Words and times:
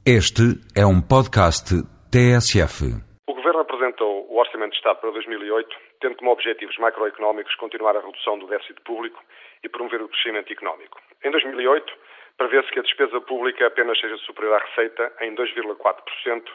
Este 0.00 0.56
é 0.72 0.80
um 0.80 0.96
podcast 0.96 1.76
TSF. 2.08 2.88
O 3.28 3.34
Governo 3.34 3.60
apresentou 3.60 4.24
o 4.32 4.40
Orçamento 4.40 4.72
de 4.72 4.78
Estado 4.78 4.98
para 4.98 5.10
2008, 5.10 5.76
tendo 6.00 6.16
como 6.16 6.32
objetivos 6.32 6.74
macroeconómicos 6.78 7.54
continuar 7.56 7.94
a 7.94 8.00
redução 8.00 8.38
do 8.38 8.46
déficit 8.46 8.80
público 8.80 9.22
e 9.62 9.68
promover 9.68 10.00
o 10.00 10.08
crescimento 10.08 10.50
económico. 10.50 10.98
Em 11.22 11.30
2008, 11.30 11.92
prevê-se 12.38 12.72
que 12.72 12.78
a 12.78 12.82
despesa 12.82 13.20
pública 13.20 13.66
apenas 13.66 14.00
seja 14.00 14.16
superior 14.24 14.54
à 14.56 14.64
receita 14.64 15.12
em 15.20 15.34
2,4%, 15.34 16.48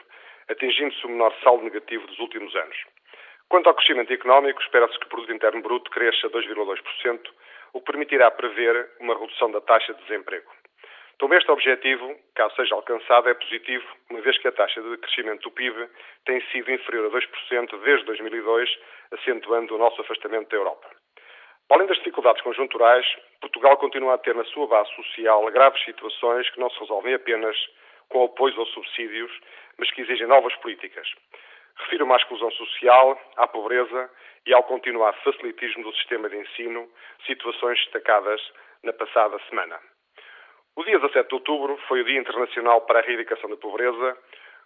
atingindo-se 0.49 1.05
o 1.05 1.09
menor 1.09 1.31
saldo 1.43 1.65
negativo 1.65 2.07
dos 2.07 2.17
últimos 2.17 2.55
anos. 2.55 2.77
Quanto 3.47 3.69
ao 3.69 3.75
crescimento 3.75 4.11
económico, 4.11 4.59
espera-se 4.59 4.97
que 4.97 5.05
o 5.05 5.09
Produto 5.09 5.31
Interno 5.31 5.61
Bruto 5.61 5.91
cresça 5.91 6.27
2,2%, 6.31 7.19
o 7.73 7.79
que 7.79 7.91
permitirá 7.91 8.31
prever 8.31 8.89
uma 8.99 9.13
redução 9.13 9.51
da 9.51 9.61
taxa 9.61 9.93
de 9.93 10.01
desemprego. 10.01 10.49
Então, 11.15 11.33
este 11.33 11.49
objetivo, 11.49 12.13
caso 12.35 12.55
seja 12.55 12.75
alcançado, 12.75 13.29
é 13.29 13.33
positivo, 13.33 13.85
uma 14.09 14.19
vez 14.19 14.37
que 14.37 14.49
a 14.49 14.51
taxa 14.51 14.81
de 14.81 14.97
crescimento 14.97 15.43
do 15.43 15.51
PIB 15.51 15.89
tem 16.25 16.41
sido 16.51 16.69
inferior 16.69 17.05
a 17.05 17.17
2% 17.17 17.79
desde 17.83 18.05
2002, 18.05 18.69
acentuando 19.13 19.75
o 19.75 19.77
nosso 19.77 20.01
afastamento 20.01 20.49
da 20.49 20.57
Europa. 20.57 20.89
Além 21.69 21.87
das 21.87 21.97
dificuldades 21.97 22.43
conjunturais, 22.43 23.05
Portugal 23.39 23.77
continua 23.77 24.15
a 24.15 24.17
ter 24.17 24.35
na 24.35 24.43
sua 24.45 24.67
base 24.67 24.93
social 24.93 25.45
graves 25.51 25.83
situações 25.85 26.49
que 26.49 26.59
não 26.59 26.69
se 26.69 26.79
resolvem 26.79 27.13
apenas 27.13 27.55
com 28.09 28.25
apoios 28.25 28.57
ou 28.57 28.65
subsídios, 28.67 29.31
mas 29.77 29.89
que 29.91 30.01
exigem 30.01 30.27
novas 30.27 30.53
políticas. 30.57 31.07
Refiro-me 31.77 32.13
à 32.13 32.17
exclusão 32.17 32.51
social, 32.51 33.19
à 33.37 33.47
pobreza 33.47 34.11
e 34.45 34.53
ao 34.53 34.63
continuado 34.63 35.17
facilitismo 35.23 35.83
do 35.83 35.95
sistema 35.95 36.29
de 36.29 36.37
ensino, 36.37 36.89
situações 37.25 37.79
destacadas 37.79 38.41
na 38.83 38.93
passada 38.93 39.39
semana. 39.49 39.79
O 40.77 40.83
dia 40.83 40.99
17 40.99 41.29
de 41.29 41.35
outubro 41.35 41.77
foi 41.87 42.01
o 42.01 42.03
Dia 42.03 42.19
Internacional 42.19 42.81
para 42.81 42.99
a 42.99 43.01
Erradicação 43.01 43.49
da 43.49 43.55
Pobreza. 43.55 44.17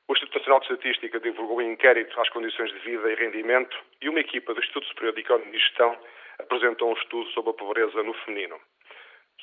O 0.08 0.14
Instituto 0.14 0.40
Nacional 0.40 0.60
de 0.60 0.66
Estatística 0.66 1.20
divulgou 1.20 1.60
um 1.60 1.72
inquérito 1.72 2.20
às 2.20 2.28
condições 2.30 2.72
de 2.72 2.80
vida 2.80 3.12
e 3.12 3.16
rendimento 3.16 3.78
e 4.02 4.10
uma 4.10 4.20
equipa 4.20 4.52
do 4.56 4.60
Instituto 4.60 4.88
Superior 4.88 5.14
de 5.14 5.22
Economia 5.22 5.54
e 5.54 5.60
Gestão 5.60 5.96
apresentou 6.40 6.90
um 6.90 6.94
estudo 6.94 7.30
sobre 7.30 7.52
a 7.52 7.54
pobreza 7.54 8.02
no 8.02 8.16
feminino. 8.26 8.60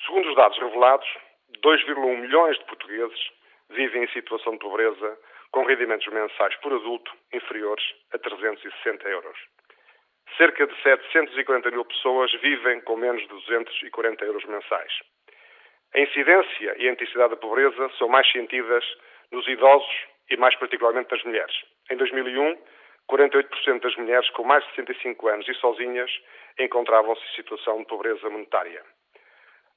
Segundo 0.05 0.29
os 0.29 0.35
dados 0.35 0.59
revelados, 0.59 1.07
2,1 1.63 2.19
milhões 2.19 2.59
de 2.59 2.65
portugueses 2.65 3.31
vivem 3.71 4.03
em 4.03 4.09
situação 4.09 4.55
de 4.55 4.59
pobreza 4.59 5.17
com 5.53 5.65
rendimentos 5.65 6.09
mensais 6.09 6.57
por 6.57 6.73
adulto 6.73 7.13
inferiores 7.33 7.85
a 8.13 8.19
360 8.19 9.09
euros. 9.09 9.39
Cerca 10.37 10.67
de 10.67 10.83
740 10.83 11.71
mil 11.71 11.85
pessoas 11.85 12.33
vivem 12.41 12.81
com 12.81 12.97
menos 12.97 13.23
de 13.23 13.29
240 13.29 14.25
euros 14.25 14.45
mensais. 14.47 14.93
A 15.97 16.01
incidência 16.01 16.77
e 16.77 16.87
a 16.87 16.93
intensidade 16.93 17.31
da 17.31 17.37
pobreza 17.37 17.91
são 17.97 18.07
mais 18.07 18.31
sentidas 18.31 18.85
nos 19.33 19.49
idosos 19.49 19.89
e 20.29 20.37
mais 20.37 20.55
particularmente 20.57 21.11
nas 21.11 21.25
mulheres. 21.25 21.57
Em 21.91 21.97
2001, 21.97 22.59
48% 23.11 23.81
das 23.81 23.97
mulheres 23.97 24.29
com 24.31 24.45
mais 24.45 24.63
de 24.65 24.71
65 24.75 25.29
anos 25.29 25.49
e 25.49 25.55
sozinhas 25.55 26.11
encontravam-se 26.59 27.23
em 27.23 27.37
situação 27.37 27.79
de 27.79 27.87
pobreza 27.87 28.29
monetária. 28.29 28.83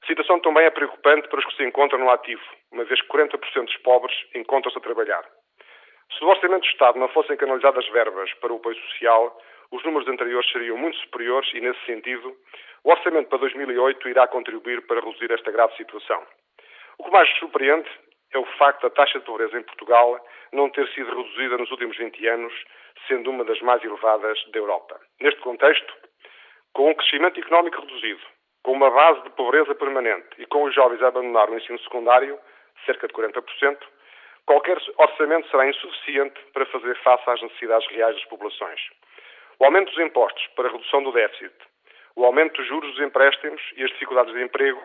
A 0.02 0.06
situação 0.06 0.38
também 0.40 0.66
é 0.66 0.70
preocupante 0.70 1.26
para 1.28 1.38
os 1.38 1.44
que 1.46 1.56
se 1.56 1.64
encontram 1.64 1.98
no 1.98 2.10
ativo, 2.10 2.44
uma 2.70 2.84
vez 2.84 3.00
que 3.00 3.08
40% 3.08 3.64
dos 3.64 3.76
pobres 3.78 4.14
encontram-se 4.34 4.76
a 4.76 4.82
trabalhar. 4.82 5.24
Se 6.12 6.20
do 6.20 6.28
Orçamento 6.28 6.62
do 6.62 6.68
Estado 6.68 6.98
não 6.98 7.08
fossem 7.08 7.36
canalizadas 7.38 7.88
verbas 7.88 8.30
para 8.34 8.52
o 8.52 8.56
apoio 8.56 8.76
social, 8.76 9.40
os 9.70 9.82
números 9.84 10.06
anteriores 10.06 10.50
seriam 10.50 10.76
muito 10.76 10.98
superiores 10.98 11.48
e, 11.54 11.60
nesse 11.60 11.82
sentido, 11.86 12.36
o 12.84 12.90
Orçamento 12.90 13.28
para 13.28 13.38
2008 13.38 14.08
irá 14.08 14.26
contribuir 14.26 14.86
para 14.86 15.00
reduzir 15.00 15.30
esta 15.32 15.50
grave 15.50 15.76
situação. 15.76 16.22
O 16.98 17.04
que 17.04 17.10
mais 17.10 17.28
surpreende 17.38 17.88
é 18.32 18.38
o 18.38 18.44
facto 18.56 18.82
da 18.82 18.90
taxa 18.90 19.18
de 19.18 19.24
pobreza 19.24 19.58
em 19.58 19.62
Portugal 19.62 20.18
não 20.52 20.70
ter 20.70 20.88
sido 20.88 21.14
reduzida 21.14 21.58
nos 21.58 21.70
últimos 21.70 21.96
20 21.96 22.26
anos, 22.28 22.52
sendo 23.06 23.30
uma 23.30 23.44
das 23.44 23.60
mais 23.60 23.82
elevadas 23.84 24.38
da 24.52 24.58
Europa. 24.58 25.00
Neste 25.20 25.40
contexto, 25.40 25.92
com 26.72 26.90
um 26.90 26.94
crescimento 26.94 27.38
económico 27.38 27.80
reduzido, 27.80 28.20
com 28.62 28.72
uma 28.72 28.90
base 28.90 29.22
de 29.22 29.30
pobreza 29.30 29.74
permanente 29.74 30.28
e 30.38 30.46
com 30.46 30.64
os 30.64 30.74
jovens 30.74 31.02
a 31.02 31.08
abandonar 31.08 31.50
o 31.50 31.56
ensino 31.56 31.78
secundário, 31.80 32.38
cerca 32.86 33.06
de 33.06 33.14
40%, 33.14 33.78
qualquer 34.46 34.78
orçamento 34.98 35.48
será 35.50 35.68
insuficiente 35.68 36.40
para 36.52 36.66
fazer 36.66 36.96
face 37.02 37.28
às 37.28 37.42
necessidades 37.42 37.88
reais 37.90 38.14
das 38.14 38.24
populações. 38.26 38.80
O 39.58 39.64
aumento 39.64 39.90
dos 39.90 39.98
impostos 39.98 40.46
para 40.56 40.68
a 40.68 40.72
redução 40.72 41.02
do 41.02 41.12
déficit, 41.12 41.54
o 42.20 42.24
aumento 42.26 42.54
dos 42.54 42.66
juros 42.66 42.90
dos 42.90 43.00
empréstimos 43.00 43.62
e 43.76 43.82
as 43.82 43.90
dificuldades 43.92 44.34
de 44.34 44.42
emprego 44.42 44.80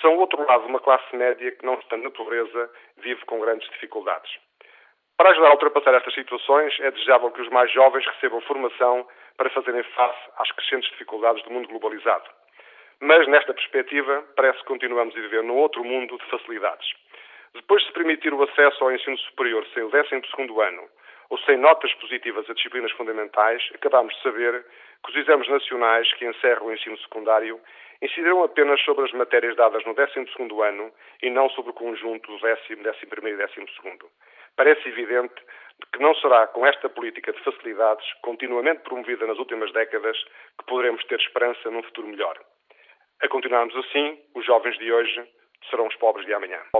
são 0.00 0.16
outro 0.16 0.44
lado 0.44 0.64
de 0.64 0.68
uma 0.68 0.80
classe 0.80 1.14
média 1.14 1.52
que, 1.52 1.64
não 1.64 1.74
estando 1.74 2.02
na 2.02 2.10
pobreza, 2.10 2.70
vive 2.96 3.24
com 3.24 3.38
grandes 3.38 3.68
dificuldades. 3.70 4.30
Para 5.16 5.30
ajudar 5.30 5.48
a 5.48 5.52
ultrapassar 5.52 5.94
estas 5.94 6.12
situações, 6.12 6.74
é 6.80 6.90
desejável 6.90 7.30
que 7.30 7.40
os 7.40 7.48
mais 7.50 7.70
jovens 7.70 8.04
recebam 8.06 8.40
formação 8.40 9.06
para 9.36 9.50
fazerem 9.50 9.84
face 9.94 10.30
às 10.38 10.50
crescentes 10.50 10.90
dificuldades 10.90 11.44
do 11.44 11.52
mundo 11.52 11.68
globalizado. 11.68 12.28
Mas, 13.00 13.28
nesta 13.28 13.54
perspectiva, 13.54 14.24
parece 14.34 14.58
que 14.58 14.64
continuamos 14.64 15.16
a 15.16 15.20
viver 15.20 15.44
num 15.44 15.58
outro 15.58 15.84
mundo 15.84 16.18
de 16.18 16.24
facilidades. 16.30 16.88
Depois 17.54 17.80
de 17.82 17.88
se 17.88 17.94
permitir 17.94 18.34
o 18.34 18.42
acesso 18.42 18.82
ao 18.82 18.90
ensino 18.90 19.18
superior 19.18 19.64
sem 19.72 19.84
o 19.84 19.88
12 19.88 20.14
ano 20.14 20.88
ou 21.32 21.38
sem 21.38 21.56
notas 21.56 21.94
positivas 21.94 22.44
a 22.50 22.52
disciplinas 22.52 22.92
fundamentais, 22.92 23.66
acabamos 23.74 24.14
de 24.14 24.22
saber 24.22 24.66
que 25.02 25.10
os 25.10 25.16
exames 25.16 25.48
nacionais 25.48 26.12
que 26.12 26.26
encerram 26.26 26.66
o 26.66 26.72
ensino 26.74 26.98
secundário 26.98 27.58
incidirão 28.02 28.44
apenas 28.44 28.78
sobre 28.82 29.06
as 29.06 29.12
matérias 29.12 29.56
dadas 29.56 29.82
no 29.86 29.94
12 29.94 30.12
ano 30.62 30.92
e 31.22 31.30
não 31.30 31.48
sobre 31.48 31.70
o 31.70 31.74
conjunto 31.74 32.30
do 32.30 32.38
décimo, 32.38 32.82
décimo 32.82 33.10
primeiro 33.10 33.38
e 33.38 33.46
décimo 33.46 33.66
segundo. 33.70 34.10
Parece 34.56 34.86
evidente 34.90 35.34
que 35.90 36.02
não 36.02 36.14
será 36.16 36.48
com 36.48 36.66
esta 36.66 36.90
política 36.90 37.32
de 37.32 37.42
facilidades, 37.42 38.06
continuamente 38.20 38.82
promovida 38.82 39.26
nas 39.26 39.38
últimas 39.38 39.72
décadas, 39.72 40.22
que 40.58 40.66
poderemos 40.66 41.02
ter 41.04 41.18
esperança 41.18 41.70
num 41.70 41.82
futuro 41.82 42.08
melhor. 42.08 42.38
A 43.22 43.28
continuarmos 43.28 43.74
assim, 43.74 44.20
os 44.34 44.44
jovens 44.44 44.76
de 44.76 44.92
hoje 44.92 45.26
serão 45.70 45.86
os 45.86 45.96
pobres 45.96 46.26
de 46.26 46.34
amanhã. 46.34 46.62